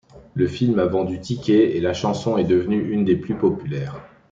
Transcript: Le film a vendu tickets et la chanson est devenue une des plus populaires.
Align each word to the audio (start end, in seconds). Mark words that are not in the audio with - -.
Le 0.33 0.47
film 0.47 0.79
a 0.79 0.87
vendu 0.87 1.19
tickets 1.19 1.75
et 1.75 1.79
la 1.79 1.93
chanson 1.93 2.35
est 2.39 2.43
devenue 2.43 2.91
une 2.91 3.05
des 3.05 3.15
plus 3.15 3.35
populaires. 3.35 4.01